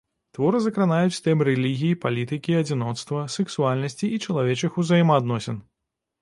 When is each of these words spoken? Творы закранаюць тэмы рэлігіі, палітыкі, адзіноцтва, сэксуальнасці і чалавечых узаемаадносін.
Творы 0.35 0.59
закранаюць 0.67 1.19
тэмы 1.27 1.45
рэлігіі, 1.49 1.97
палітыкі, 2.05 2.55
адзіноцтва, 2.63 3.27
сэксуальнасці 3.35 4.11
і 4.17 4.19
чалавечых 4.25 4.81
узаемаадносін. 4.83 5.63